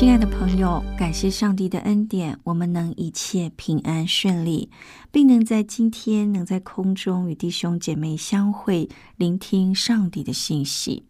[0.00, 4.70] 亲爱的朋友，感谢上帝的恩典，我们能一切平安顺利，
[5.12, 11.04] 并能在今天能在空中与弟兄姐妹相会，聆听上帝的信息。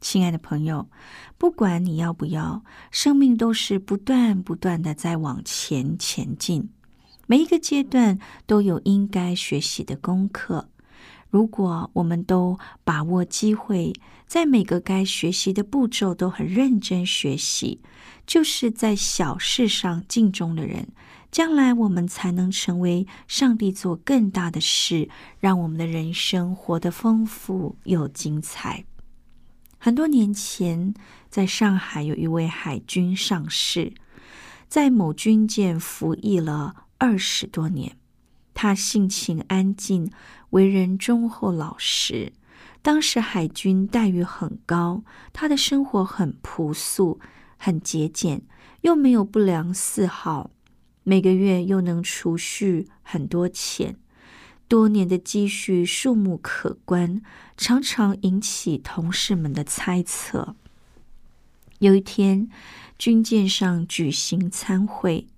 [0.00, 0.88] 亲爱的朋友，
[1.38, 6.70] 不管你要不要，生命都是不断不断的在往前前进，
[7.28, 10.68] 每一个阶段都有应该学习的功课。
[11.30, 13.92] 如果我们都把握机会，
[14.26, 17.80] 在每个该学习的步骤都很认真学习，
[18.26, 20.88] 就是在小事上尽忠的人，
[21.30, 28.84] 将来我们才能成为上帝做更大的事，让我们的人生活得丰富又精彩。
[29.78, 30.94] 很多年前，
[31.28, 33.92] 在上海有一位海军上士，
[34.66, 37.97] 在某军舰服役了二十多年。
[38.60, 40.10] 他性情安静，
[40.50, 42.32] 为人忠厚老实。
[42.82, 47.20] 当时海军待遇很高，他的生活很朴素、
[47.56, 48.42] 很节俭，
[48.80, 50.50] 又没有不良嗜好，
[51.04, 53.94] 每个月又能储蓄很多钱，
[54.66, 57.22] 多年的积蓄数目可观，
[57.56, 60.56] 常常引起同事们的猜测。
[61.78, 62.50] 有一天，
[62.98, 65.28] 军舰上举行餐会，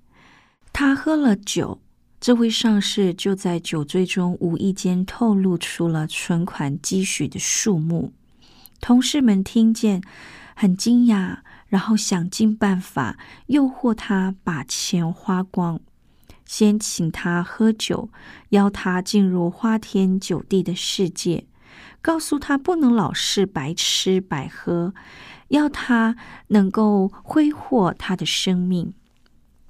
[0.72, 1.82] 他喝了酒。
[2.20, 8.12] 这位上士就在酒醉中无意间透露出了存款积蓄的数目，
[8.78, 10.02] 同事们听见
[10.54, 11.38] 很惊讶，
[11.68, 15.80] 然后想尽办法诱惑他把钱花光，
[16.44, 18.10] 先请他喝酒，
[18.50, 21.46] 邀他进入花天酒地的世界，
[22.02, 24.92] 告诉他不能老是白吃白喝，
[25.48, 26.14] 要他
[26.48, 28.92] 能够挥霍他的生命。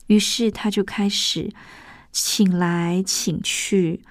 [0.09, 1.53] 于是他就开始。
[2.13, 4.03] 请来请去，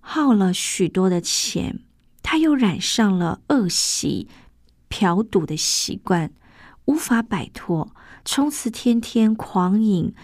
[0.00, 1.80] 耗了许多的钱，
[2.22, 4.28] 他又染上了恶习，
[4.88, 6.32] 嫖赌的习惯，
[6.86, 10.14] 无法摆脱，从此天天狂饮、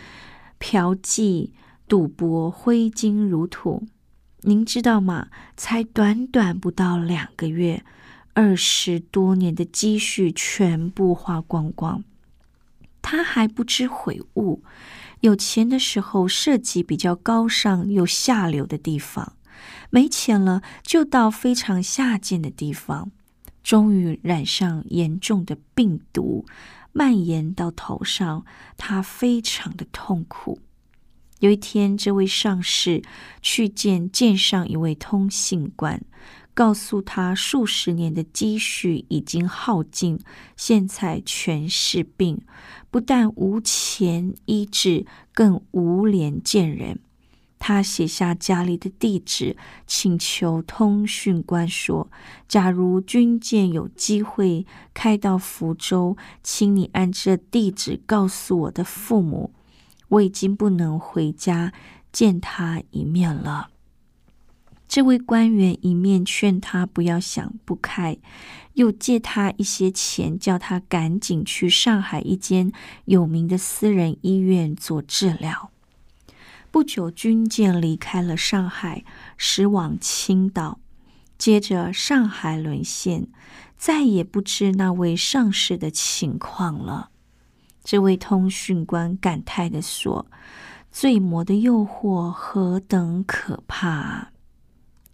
[0.59, 1.51] 嫖妓、
[1.87, 3.87] 赌博，挥金如土。
[4.43, 5.29] 您知道吗？
[5.57, 7.85] 才短短不到两个月，
[8.35, 12.05] 二十多年的积蓄全部花光光，
[13.03, 14.63] 他还不知悔悟。
[15.21, 19.33] 有钱的时候，涉及比较高尚又下流的地方；
[19.91, 23.11] 没钱了，就到非常下贱的地方。
[23.63, 26.47] 终于染上严重的病毒，
[26.93, 28.47] 蔓延到头上，
[28.77, 30.61] 他非常的痛苦。
[31.41, 33.03] 有一天，这位上士
[33.43, 36.03] 去见舰上一位通信官。
[36.59, 40.19] 告诉他，数十年的积蓄已经耗尽，
[40.57, 42.41] 现在全是病，
[42.91, 46.99] 不但无钱医治，更无脸见人。
[47.61, 52.11] 他写下家里的地址，请求通讯官说
[52.49, 59.53] ：“假如军舰有机会开到福州，请你按这地址告诉我的父母，
[60.09, 61.73] 我已经不能回家
[62.11, 63.71] 见他一面了。”
[64.89, 68.17] 这位官员一面劝他不要想不开，
[68.73, 72.73] 又借他一些钱，叫他赶紧去上海一间
[73.05, 75.71] 有名的私人医院做治疗。
[76.71, 79.05] 不久，军舰离开了上海，
[79.37, 80.81] 驶往青岛。
[81.37, 83.29] 接着，上海沦陷，
[83.77, 87.11] 再也不知那位上士的情况了。
[87.85, 90.27] 这位通讯官感叹的说
[90.91, 94.33] ：“罪魔的诱惑何等可怕！”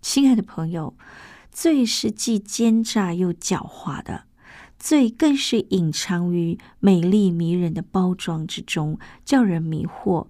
[0.04, 0.94] 亲爱的朋友，
[1.50, 4.24] 罪是既奸诈又狡猾的，
[4.78, 10.28] 罪更是隐藏于美丽迷人的包装之中，叫人迷惑，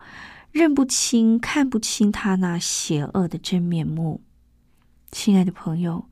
[0.53, 4.23] 认不清、看不清他那邪恶的真面目。
[5.11, 6.09] 亲爱的朋友，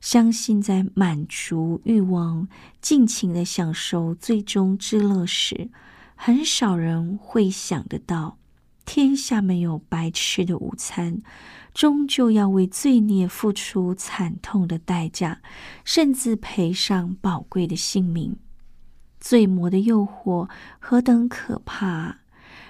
[0.00, 2.48] 相信在满足欲望、
[2.80, 5.70] 尽情的享受最终之乐时，
[6.16, 8.38] 很少人会想得到，
[8.84, 11.22] 天下没有白吃的午餐，
[11.72, 15.40] 终究要为罪孽付出惨痛的代价，
[15.84, 18.36] 甚至赔上宝贵的性命。
[19.18, 20.48] 罪魔的诱惑
[20.78, 22.18] 何等可怕！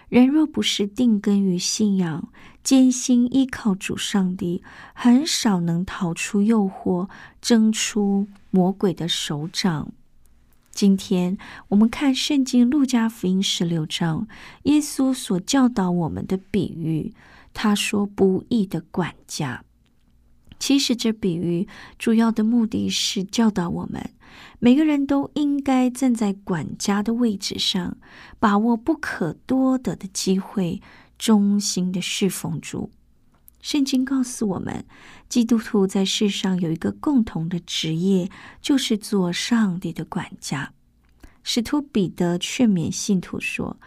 [0.09, 2.29] 人若不是定根于信仰，
[2.63, 4.63] 艰辛依靠主上帝，
[4.95, 7.09] 很少能逃出诱惑，
[7.41, 9.93] 挣出魔鬼的手掌。
[10.75, 11.39] 今天
[11.69, 14.27] 我们看圣经路加福音十六章，
[14.65, 17.15] 耶稣所教导我们的比喻，
[17.53, 19.65] 他说：“不义的管家。”
[20.59, 24.11] 其实这比喻主要的目的是教导我们。
[24.59, 27.97] 每个人都应该站在管家的位置上，
[28.41, 30.83] 把握不可多得的机会，
[31.17, 32.91] 忠心的侍奉主。
[33.65, 34.85] 圣经告诉我们，
[35.27, 38.31] 基督徒在世上有一个共同的职业，
[38.61, 40.75] 就是做上帝的管家。
[41.43, 43.79] 使徒彼得劝勉信徒说：“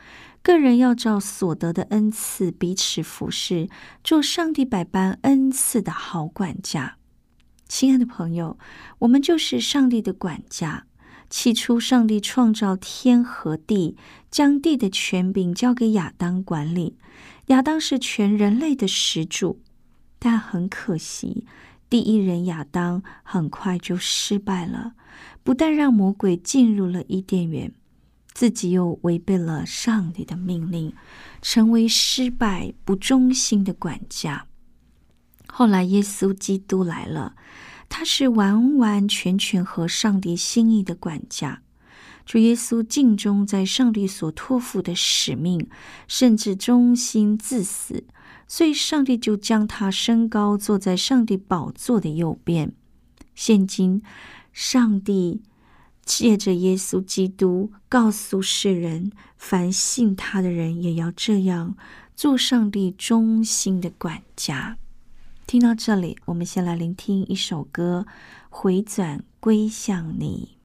[0.42, 3.70] 个人要照所得的恩赐彼此服侍，
[4.04, 6.98] 做上帝百般恩赐的好管家。”
[7.70, 8.58] 亲爱的朋友，
[8.98, 10.88] 我们就是上帝的管家。
[11.30, 13.96] 起初，上帝创造天和地，
[14.32, 16.98] 将地的权柄交给亚当管理。
[17.48, 19.60] 亚当是全人类的始祖，
[20.20, 21.46] 但很可惜，
[21.90, 24.94] 第一人亚当很快就失败了。
[25.44, 27.74] 不但让魔鬼进入了伊甸园，
[28.34, 30.94] 自己又违背了上帝的命令，
[31.42, 34.48] 成为失败、不忠心的管家。
[35.48, 37.36] 后来，耶稣基督来了。
[37.90, 41.62] 他是完完全全合上帝心意的管家。
[42.26, 45.70] 主耶稣尽忠在上帝所托付的使命，
[46.06, 48.04] 甚至忠心至死，
[48.48, 52.72] 所以上帝就将他升高，坐在上帝宝座的右边。
[53.36, 54.02] 现今，
[54.54, 55.42] 上帝
[56.04, 61.76] 借着耶稣基督告诉世人：凡信他的人，也要这样
[62.16, 64.78] 做上帝忠心的管家。
[65.46, 68.06] 听到这里，我们先来聆听一首歌，
[68.50, 70.58] 《回转归向你》。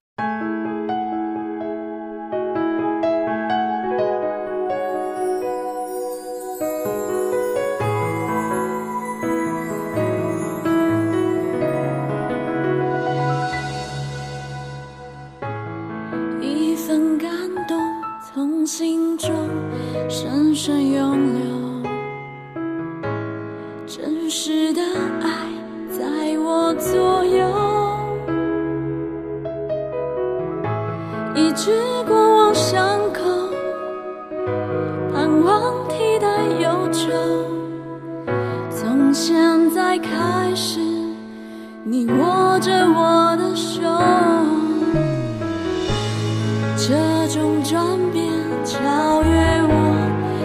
[47.43, 48.23] 种转变
[48.63, 49.29] 超越
[49.67, 49.75] 我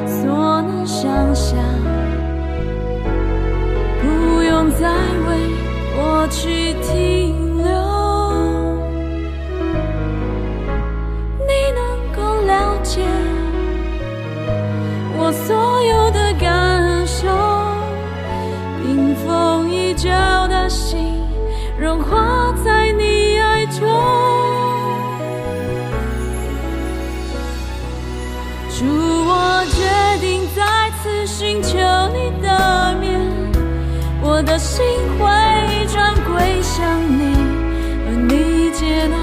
[0.05, 1.57] 所能想象。
[4.03, 4.91] 不用再
[5.29, 5.31] 为
[5.95, 7.98] 过去停留，
[34.79, 34.87] 心
[35.19, 35.27] 会
[35.89, 37.35] 转归向你，
[38.07, 39.17] 而你接纳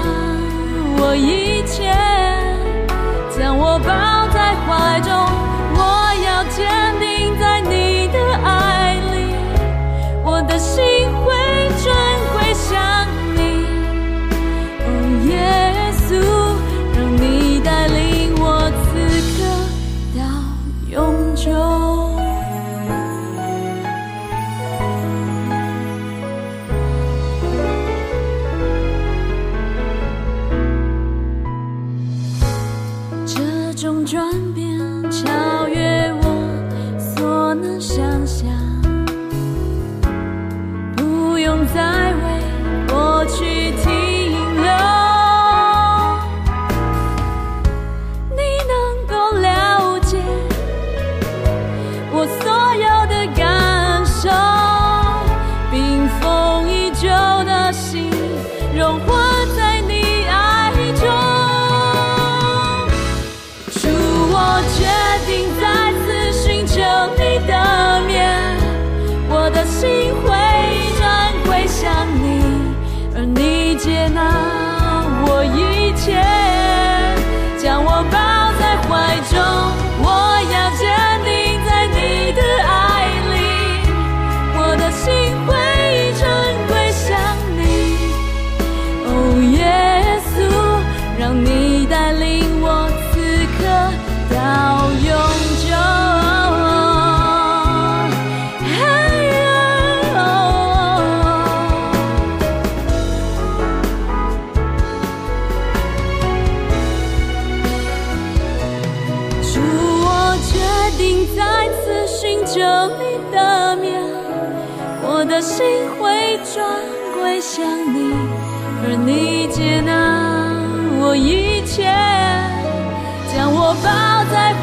[0.98, 1.96] 我一切，
[3.34, 3.88] 将我抱
[4.34, 5.35] 在怀中。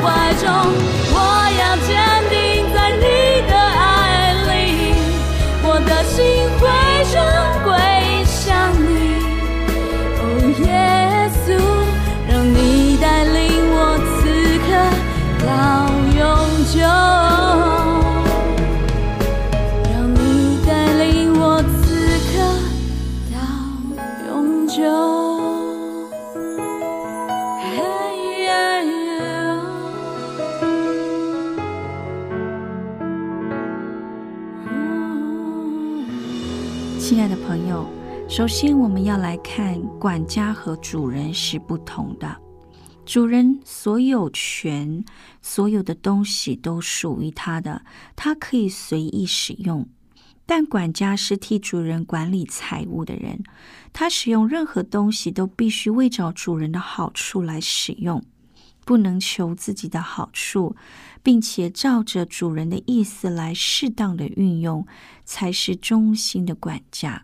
[0.03, 0.92] 怀中，
[38.35, 42.35] 首先我们要来看管家和主人是不同的。
[43.05, 45.05] 主人所有权，
[45.43, 47.83] 所有的东西都属于他的，
[48.15, 49.87] 他可以随意使用。
[50.47, 53.43] 但管家是替主人管理财物的人，
[53.93, 58.23] 他使用任何东西都必须为找主人的好处来使用，
[58.83, 60.75] 不能求自己的好处，
[61.21, 64.87] 并且照着主人的意思来适当的运用，
[65.23, 67.21] 才是忠心的管家。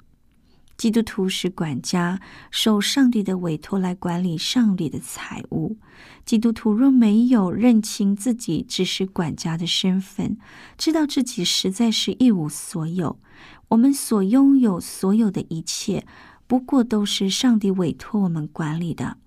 [0.79, 2.21] 基督徒是管家，
[2.51, 5.75] 受上帝的委托来管理上帝的财物。
[6.23, 10.37] 基督徒若没有认清自己只是管家的身份，
[10.77, 13.19] 知道自己实在是一无所有，
[13.67, 16.05] 我们所拥有所有的一切，
[16.47, 19.17] 不过都是上帝委托我们管理的，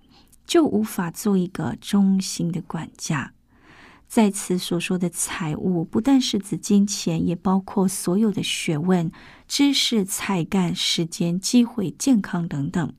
[0.46, 3.34] 就无法做一个忠心的管家。
[4.12, 9.10] 在此所说的财物，不但是指金钱，也包括所有的学问、
[9.48, 12.92] 知识、才干、时间、机会、健康等等，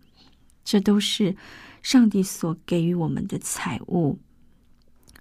[0.64, 1.36] 这都是
[1.84, 4.18] 上帝所给予我们的财物。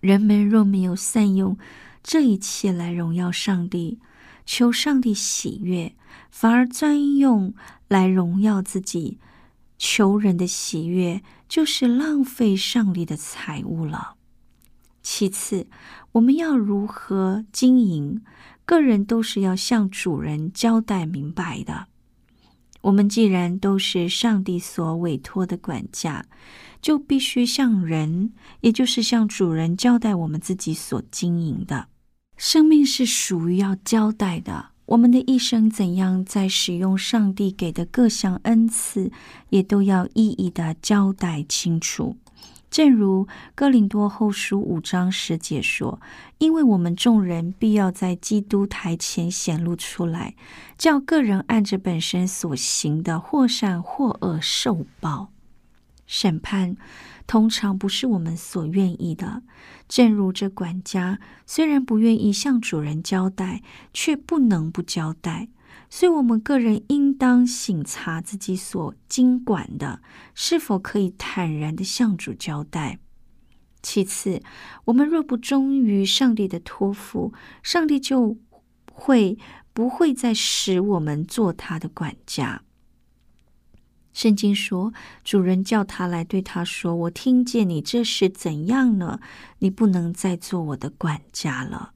[0.01, 1.59] 人们若没有善用
[2.03, 3.99] 这一切来荣耀上帝，
[4.47, 5.95] 求上帝喜悦，
[6.31, 7.53] 反而专用
[7.89, 9.19] 来荣耀自己，
[9.77, 14.17] 求人的喜悦，就是浪费上帝的财物了。
[15.03, 15.67] 其次，
[16.13, 18.23] 我们要如何经营？
[18.65, 21.89] 个人都是要向主人交代明白的。
[22.83, 26.25] 我们既然都是上帝所委托的管家，
[26.81, 31.89] 就必须向人，也就是向主人交代我们自己所经营的。
[32.37, 34.71] 生命是属于要交代的。
[34.87, 39.13] 我们的一生怎样在使用上帝给的各项恩赐，
[39.51, 42.17] 也都要一一的交代清楚。
[42.73, 46.01] 正如哥林多后书五章十节说
[46.39, 50.35] ：“因为我们众人必要在基督台前显露出来，
[50.79, 55.29] 叫个人按着本身所行的，或善或恶受报。
[56.07, 56.77] 审判
[57.27, 59.43] 通常不是我们所愿意的。
[59.89, 63.63] 正如这管家虽然不愿意向主人交代，
[63.93, 65.49] 却不能不交代。”
[65.89, 70.01] 所以，我们个人应当省察自己所经管的
[70.35, 72.99] 是否可以坦然的向主交代。
[73.83, 74.41] 其次，
[74.87, 78.39] 我们若不忠于上帝的托付，上帝就
[78.91, 79.37] 会
[79.75, 82.63] 不会再使我们做他的管家。
[84.13, 84.93] 圣经说，
[85.25, 89.21] 主人叫他来，对他说：“我听见你这是怎样呢？
[89.61, 91.93] 你不能再做我的管家了。”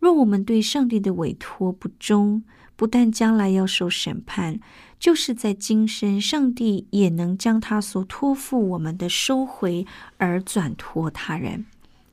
[0.00, 2.42] 若我们对上帝的委托不忠，
[2.74, 4.58] 不但将来要受审判，
[4.98, 11.66] 就是在今生，上帝也能将他所托付我们的收回，而转托他人。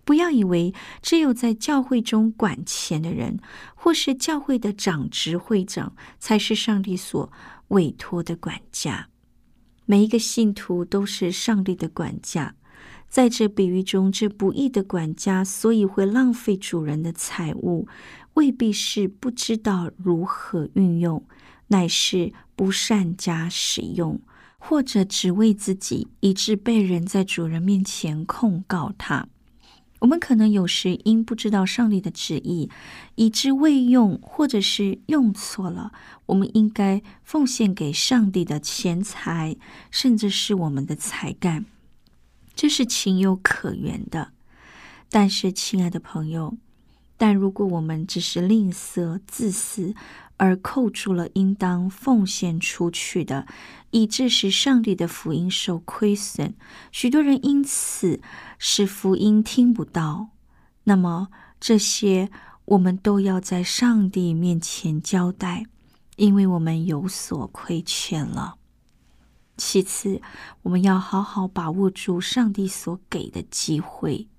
[0.05, 3.39] 不要以为只有在教会中管钱的人，
[3.73, 7.31] 或是教会的长职会长，才是上帝所
[7.69, 9.08] 委托的管家。
[9.89, 12.53] 每一个信徒都是上帝的管家。
[13.09, 17.87] 在这比喻中，这不义的管家，所以会浪费主人的财物，
[18.35, 21.25] 未必是不知道如何运用，
[21.69, 24.21] 乃是不善加使用，
[24.59, 29.27] 或者只为自己，以致被人在主人面前控告他。
[29.99, 32.69] 我们可能有时因不知道上帝的旨意，
[33.15, 35.91] 以致未用，或者是用错了
[36.27, 39.57] 我们应该奉献给上帝的钱财，
[39.91, 41.65] 甚至是我们的才干，
[42.55, 44.31] 这是情有可原的。
[45.09, 46.57] 但是，亲爱的朋友，
[47.19, 49.93] 但如果我们只是吝啬、自私，
[50.37, 53.45] 而扣住了应当奉献出去的，
[53.91, 56.55] 以致使上帝的福音受亏损，
[56.93, 58.21] 许多人因此
[58.57, 60.29] 使福音听不到。
[60.85, 61.27] 那么
[61.59, 62.31] 这些
[62.63, 65.65] 我们都要在上帝面前交代，
[66.15, 68.55] 因为我们有所亏欠了。
[69.57, 70.21] 其次，
[70.61, 74.29] 我们要好好把握住上帝所给的机会。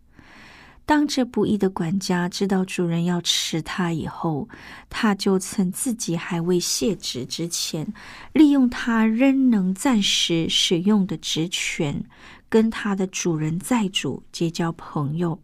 [0.91, 4.49] 当这不义的管家知道主人要吃他以后，
[4.89, 7.95] 他就趁自己还未卸职之前，
[8.33, 12.05] 利用他仍能暂时使用的职权，
[12.49, 15.39] 跟他的主人债主结交朋友，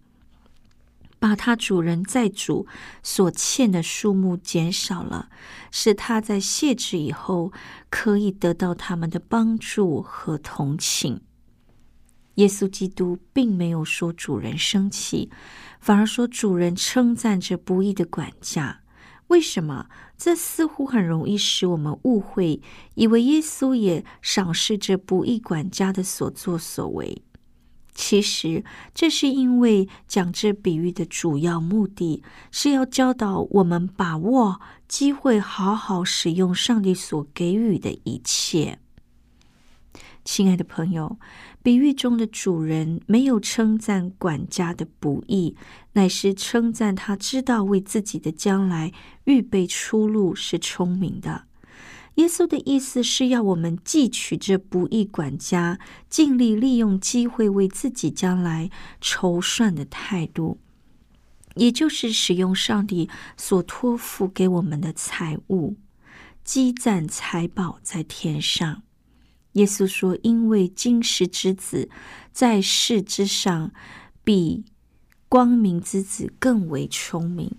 [1.20, 2.66] 把他主人债主
[3.04, 5.28] 所欠的数目减少了，
[5.70, 7.52] 使他在卸职以后
[7.88, 11.20] 可以得到他们的帮助和同情。
[12.36, 15.30] 耶稣基督并没有说主人生气，
[15.80, 18.80] 反而说主人称赞着不义的管家。
[19.28, 19.88] 为什么？
[20.16, 22.62] 这似乎很容易使我们误会，
[22.94, 27.22] 以为耶稣也赏识这不义管家的所作所为。
[27.94, 28.62] 其实，
[28.94, 38.78] 这是因为讲这比喻的主要目的是要教导我们把握机会，好好使用上帝所给予的一切。
[40.26, 41.18] 亲爱的朋友。
[41.62, 45.56] 比喻中的主人没有称赞管家的不易，
[45.94, 48.92] 乃是称赞他知道为自己的将来
[49.24, 51.46] 预备出路是聪明的。
[52.16, 55.78] 耶稣的意思是要我们汲取这不义管家
[56.08, 60.58] 尽力利用机会为自己将来筹算的态度，
[61.56, 65.76] 也就是使用上帝所托付给我们的财物，
[66.42, 68.82] 积攒财宝在天上。
[69.56, 71.88] 耶稣说：“因为金石之子
[72.30, 73.72] 在世之上，
[74.22, 74.64] 比
[75.28, 77.50] 光明之子更为聪明。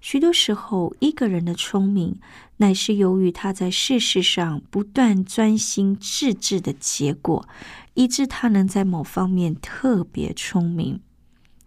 [0.00, 2.20] 许多时候，一个人的聪明，
[2.58, 7.48] 乃是由于他在世事上不断专心致志的结果，
[7.94, 11.00] 以致他能在某方面特别聪明。”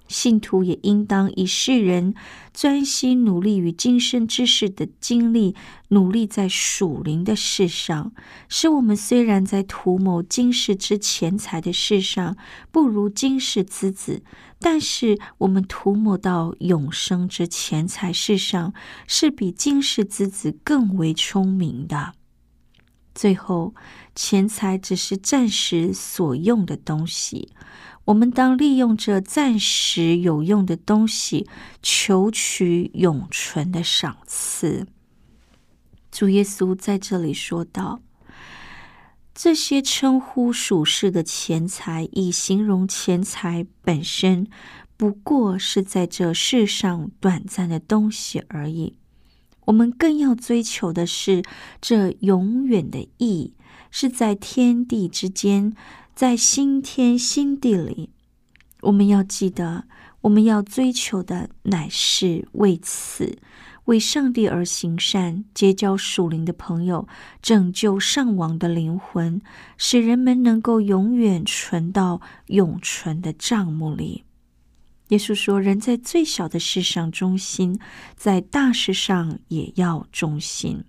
[0.10, 2.13] 信徒也应当以世人
[2.54, 5.56] 专心努力与今生之事的精力，
[5.89, 8.12] 努力在属灵的事上，
[8.50, 12.36] 使我们虽然在图谋今世之钱财的事上
[12.72, 14.24] 不如今世之子，
[14.60, 18.74] 但是我们图谋到永生之钱财事上，
[19.08, 22.13] 是比今世之子更为聪明的。
[23.13, 23.76] 最后，
[24.15, 27.50] 钱财只是暂时所用的东西。
[28.10, 31.48] 我们当利用这暂时有用的东西，
[31.84, 34.88] 求取永存的赏赐。
[36.12, 38.00] 主耶稣在这里说道
[39.36, 44.48] ：“这些称呼属世的钱财，以形容钱财本身，
[44.98, 48.95] 不过是在这世上短暂的东西而已。
[49.65, 51.43] 我们更要追求的是
[51.80, 53.54] 这永远的义，
[53.91, 55.76] 是在天地之间。”
[56.19, 58.10] 在新天新地里，
[58.82, 59.86] 我们要记得，
[60.19, 63.39] 我们要追求的乃是为此，
[63.86, 67.08] 为上帝而行善，结交属灵的朋友，
[67.41, 69.41] 拯救上亡的灵魂，
[69.77, 74.25] 使人们能够永远存到永存的账目里。
[75.08, 77.79] 耶稣说：“人在最小的事上忠心，
[78.17, 80.84] 在大事上也要忠心。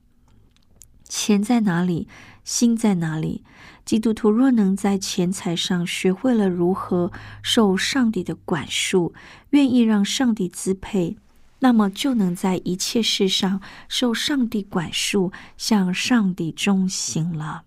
[1.05, 2.09] 钱在哪里，
[2.43, 3.45] 心在哪里。”
[3.91, 7.11] 基督徒若能在钱财上学会了如何
[7.43, 9.13] 受上帝的管束，
[9.49, 11.17] 愿意让上帝支配，
[11.59, 17.65] 那么就能在一切事上受上帝管束，向上帝忠心了。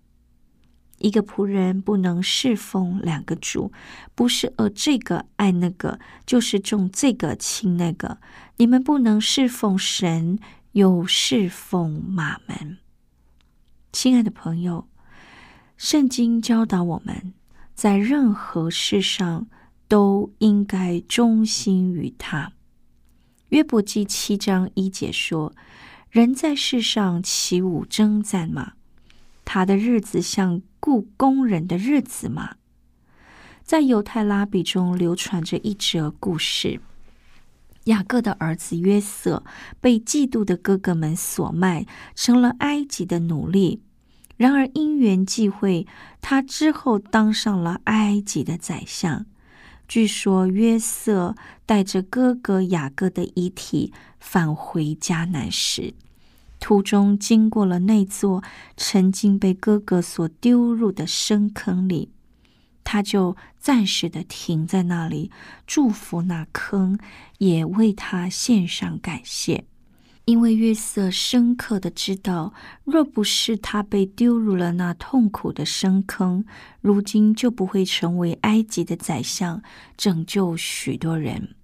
[0.96, 3.70] 一个仆人不能侍奉两个主，
[4.14, 8.16] 不是呃这个爱那个，就是重这个轻那个。
[8.56, 10.38] 你们不能侍奉神，
[10.72, 12.78] 又侍奉马门。
[13.92, 14.88] 亲爱的朋友。
[15.76, 17.34] 圣经教导我们
[17.74, 19.46] 在任何事上
[19.88, 22.52] 都应该忠心于他。
[23.50, 25.52] 约伯记七章一节说
[26.10, 28.72] ：“人在世上起舞征战吗？
[29.44, 32.56] 他的日子像雇工人的日子吗？”
[33.62, 36.80] 在犹太拉比中流传着一则故事：
[37.84, 39.44] 雅各的儿子约瑟
[39.80, 43.82] 被嫉妒的哥哥们所卖，成了埃及的奴隶。
[44.36, 45.86] 然而因缘际会，
[46.20, 49.26] 他之后当上了埃及的宰相。
[49.86, 55.94] 据说约瑟带着哥哥雅各的遗体返回迦南时，
[56.58, 58.42] 途中经过了那座
[58.76, 62.10] 曾经被哥哥所丢入的深坑里，
[62.82, 65.30] 他就暂时的停在那里，
[65.66, 66.98] 祝福那坑，
[67.38, 69.66] 也为他献上感谢。
[70.26, 76.44] 因为约瑟深刻的知道，若不是他被丢入了那痛苦的深坑，
[76.80, 79.62] 如今就不会成为埃及的宰相，
[79.98, 81.54] 拯救许多人。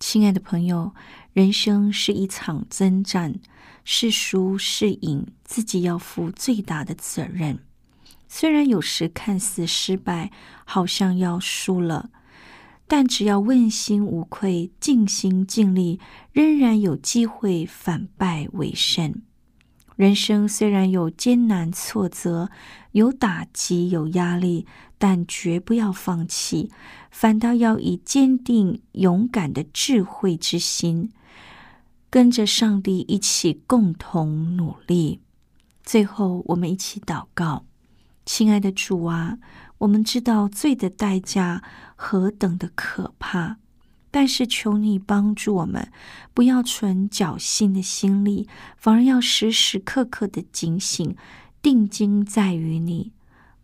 [0.00, 0.92] 亲爱的朋友，
[1.32, 3.36] 人生是一场征战，
[3.84, 7.60] 是输是赢，自己要负最大的责任。
[8.26, 10.32] 虽然有时看似失败，
[10.64, 12.10] 好像要输了。
[12.94, 15.98] 但只要问心无愧、尽心尽力，
[16.30, 19.22] 仍然有机会反败为胜。
[19.96, 22.50] 人生虽然有艰难挫折、
[22.90, 24.66] 有打击、有压力，
[24.98, 26.70] 但绝不要放弃，
[27.10, 31.10] 反倒要以坚定、勇敢的智慧之心，
[32.10, 35.22] 跟着上帝一起共同努力。
[35.82, 37.64] 最后，我们一起祷告：
[38.26, 39.38] 亲爱的主啊！
[39.78, 41.64] 我们知道罪的代价
[42.04, 43.58] 何等的可怕，
[44.10, 45.92] 但是求你帮助我们，
[46.34, 51.16] 不要存侥幸的心理，反而要时时刻刻的警醒，
[51.62, 53.12] 定睛在于你，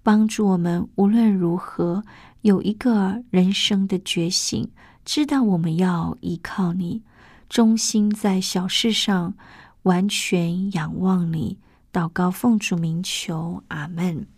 [0.05, 2.05] 帮助我们无论如何
[2.43, 4.71] 有一个人生的觉醒，
[5.05, 7.03] 知道我们要依靠你，
[7.49, 9.35] 忠心在小事上
[9.83, 11.59] 完全仰望你。
[11.93, 14.29] 祷告奉主名求，阿门。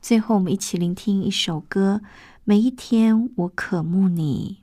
[0.00, 2.00] 最后，我们一起聆听一首歌。
[2.50, 4.56] 每一天，我渴慕你。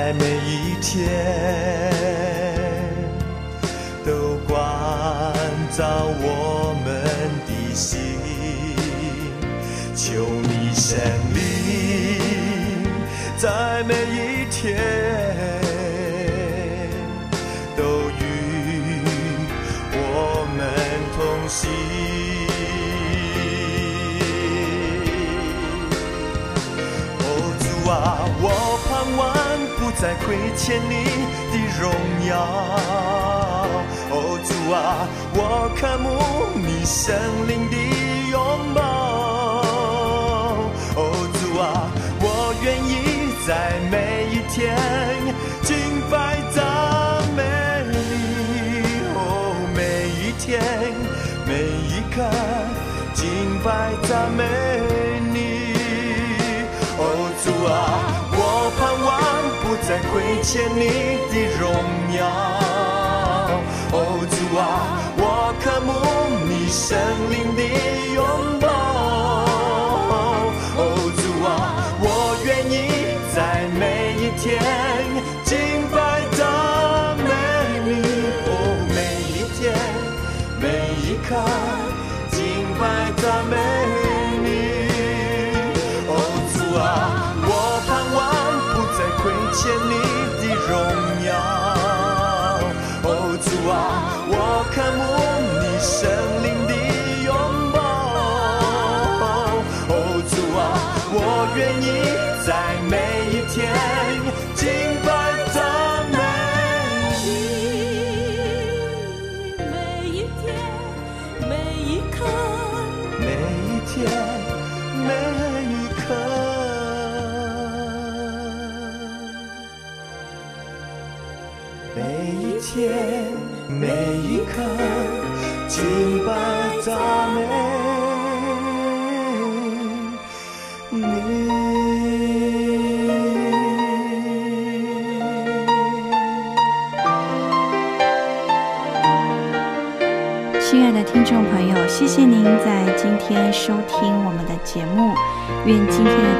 [0.00, 1.92] 在每一天
[4.02, 4.58] 都关
[5.76, 7.04] 照我们
[7.46, 7.98] 的心，
[9.94, 10.98] 求你神
[11.34, 11.38] 灵
[13.36, 15.09] 在每一天。
[30.00, 31.04] 再亏欠你
[31.52, 31.92] 的荣
[32.26, 32.32] 耀。
[34.10, 35.38] 哦，主啊，我
[35.76, 36.08] 渴慕
[36.58, 37.14] 你圣
[37.46, 37.76] 灵的
[38.30, 38.34] 拥
[38.74, 38.80] 抱。
[40.96, 40.98] 哦，
[41.34, 42.24] 主啊，我
[42.62, 42.90] 愿意
[43.46, 44.58] 在每一天
[45.62, 45.68] 敬
[46.10, 46.64] 拜赞
[47.36, 47.38] 美
[47.92, 47.94] 你。
[49.14, 49.20] 哦，
[49.76, 50.48] 每一天，
[51.46, 51.52] 每
[51.86, 52.16] 一刻
[53.14, 53.28] 敬
[53.62, 53.68] 拜
[54.08, 54.44] 赞美
[59.90, 60.86] 再亏欠你
[61.32, 61.66] 的荣
[62.16, 62.22] 耀，
[63.90, 64.62] 哦主啊，
[65.16, 65.20] 我
[65.60, 65.90] 渴慕
[66.46, 66.96] 你圣
[67.28, 67.60] 灵的
[68.14, 68.22] 拥
[68.59, 68.59] 抱，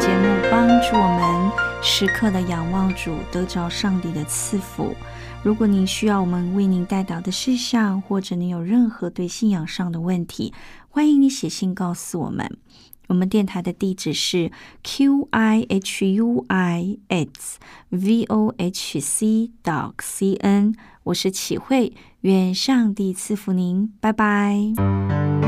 [0.00, 4.94] 节目帮助我们时刻的仰望主，得着上帝的赐福。
[5.42, 10.54] 如果您需要我们为您带导的事项，或者您有任何对信仰上的问题，
[10.88, 12.50] 欢迎你写信告诉我们。
[13.08, 14.50] 我们电台的地址是
[14.82, 17.58] q i h u i s
[17.90, 20.74] v o h c dot c n。
[21.04, 25.39] 我是启慧，愿上帝赐福您，拜拜。